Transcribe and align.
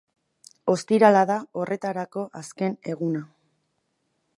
Ostirala 0.75 1.21
da 1.33 1.37
horretarako 1.61 2.25
azken 2.41 2.77
eguna. 2.95 3.27